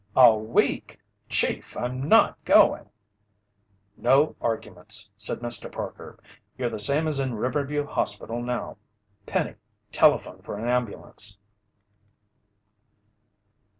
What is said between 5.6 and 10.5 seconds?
Parker. "You're the same as in Riverview Hospital now. Penny, telephone